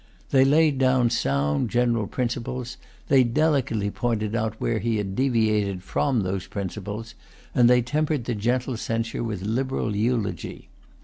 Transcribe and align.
They 0.31 0.43
laid 0.45 0.79
down 0.79 1.11
sound 1.11 1.69
general 1.69 2.07
principles; 2.07 2.77
they 3.07 3.23
delicately 3.23 3.91
pointed 3.91 4.33
out 4.35 4.59
where 4.59 4.79
he 4.79 4.97
had 4.97 5.15
deviated 5.15 5.83
from 5.83 6.21
those 6.21 6.47
principles; 6.47 7.13
and 7.53 7.69
they 7.69 7.83
tempered 7.83 8.25
the 8.25 8.33
gentle 8.33 8.77
censure 8.77 9.23
with 9.23 9.43
liberal 9.43 9.95
eulogy. 9.95 10.69